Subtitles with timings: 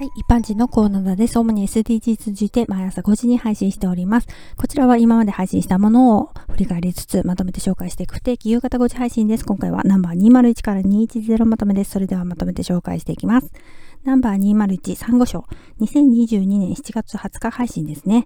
[0.00, 0.10] はい。
[0.16, 1.38] 一般人のコーナーです。
[1.38, 4.28] 主に SDGs 通じて毎朝5時に配信しております。
[4.56, 9.44] こちらは今まで配信したものを振り返りつつまとめて紹介していく不定期夕方5時配信です。
[9.44, 11.90] 今回はナンバー201から210まとめです。
[11.90, 13.52] それではまとめて紹介していきます。
[14.02, 15.44] ナンバー201サンゴ礁
[15.82, 18.24] 2022年7月20日配信ですね。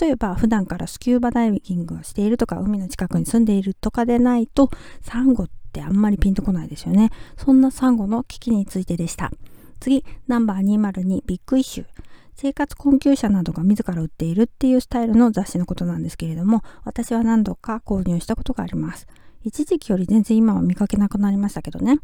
[0.00, 4.70] 例えば普段からスキューバダイビングをしているとか海の近くに住んでいるとかでないと
[5.02, 7.10] サンゴってあんまりピンとこないですよね。
[7.36, 9.30] そんなサンゴの危機についてでした。
[9.82, 11.86] 次、ナンバー202ビッグイシュー。
[12.36, 19.08] 生活困窮者などが自ら売っているっていうスタイルの雑誌のことなんですけれども、私は何度か購入したことがあります。
[19.42, 21.98] 一時期より全然今は見かけなくなりましたけどね。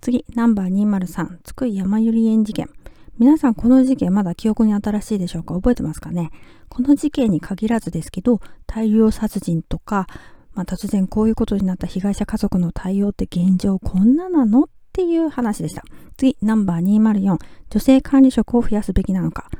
[0.00, 2.70] 次、ナンバー203、津久井山百合園事件。
[3.18, 5.54] 皆さんこの事件まだ記憶に新しいでしょうか？
[5.54, 6.30] 覚えてますかね？
[6.68, 10.06] この事件に限らずですけど、大量殺人とか、
[10.54, 14.62] まあ、突然こういうことになった被害者家族の対応って現状こんななの？
[14.62, 15.82] っていう話でした。
[16.16, 17.38] 次、ナンバー204。
[17.68, 19.50] 女性管理職を増やすべきなのか。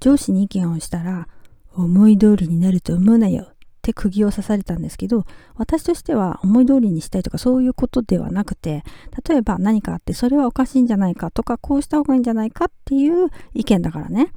[0.00, 1.28] 上司に意見をしたら、
[1.74, 8.82] 思い通りになると思うなよって釘を刺されたんですけど、私としては思い通りにしたいとかそういうことではなくて、
[9.28, 14.32] 例えば何かあってそれはおかしいんじゃないかとか、こうした方がいいんじゃないかっていう意見だからね。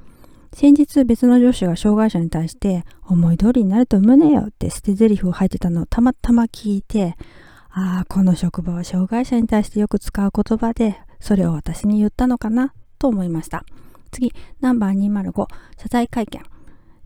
[0.52, 7.16] 先日別の上司が障害者に対して思い通りになると思うなよって捨て台詞を吐いてたのをたまたま聞いて、
[7.78, 13.66] ああ、この職場は障害者に対してよく使う言葉で、それを私に言ったのかなと思いました。
[14.10, 15.32] 次、ナンバー205、
[15.76, 16.42] 謝罪会見。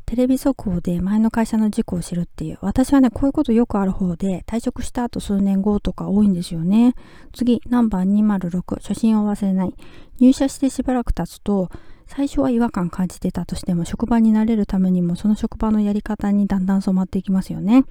[0.07, 2.59] テレビ速報で前の会社の事故を知るっていう。
[2.61, 6.95] 私はね、こういうことよくある方で、退職した後数年後とか多いんですよね。
[7.35, 9.75] 次、ナンバー206、初心を忘れない。
[10.21, 11.69] 入社してしばらく経つと、
[12.07, 17.83] 最初は違和感感じてたとしても、職場に慣れるためにも、その職場のやり方にだんだん染まっていきますよね。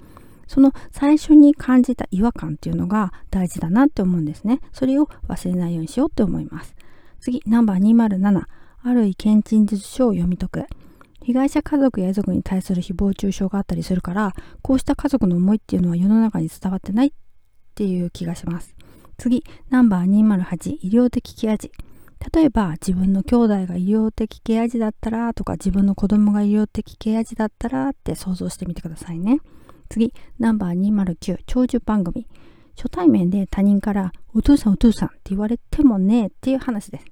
[0.49, 4.61] その最初に感じた違和感っていうのが大事だなって思うんですね。
[4.73, 6.75] それを忘れないようにしようって思います。
[7.21, 8.41] 次、ナンバー207。
[8.81, 10.65] ある意見陳述書を読み解く。
[11.21, 14.33] 被害者家族や遺族に対する誹謗中傷があったりするから、
[14.63, 17.11] こうした家族の思いっていうのは世の中に伝わってないっ
[17.75, 18.75] ていう気がします。
[19.19, 20.79] 次、ナンバー208。
[20.81, 21.71] 医療的ケア児。
[22.33, 29.39] 例えば自分の兄弟が医療的ケア児だったらとか自分の子供が医療的ケア児だったらって想像してみてくださいね。
[29.89, 32.27] 次、ナンバー209、長寿番組。
[32.77, 37.05] 初対面で他人からお父さんお父さんって言われてもねっていう話です。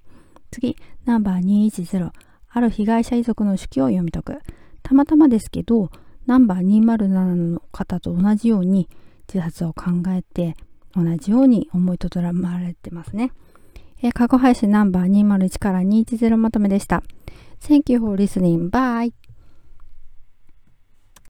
[0.52, 2.12] 次、ナンバー210、
[2.50, 4.40] ある被害者遺族の手記を読み解く。
[4.82, 5.90] たまたまですけど、
[6.26, 7.08] ナンバー207
[7.54, 8.88] の方と同じように
[9.28, 10.56] 自殺を考えて、
[10.96, 13.32] 同じように思いとどまれてますね。
[14.02, 17.04] えー、過去配信ナンバー201から210まとめでした。
[17.62, 18.70] Thank you for listening.
[18.70, 19.27] Bye!